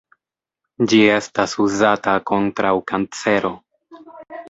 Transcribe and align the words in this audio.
Ĝi 0.93 1.01
estas 1.17 1.53
uzata 1.67 2.17
kontraŭ 2.33 2.75
kancero. 2.93 3.57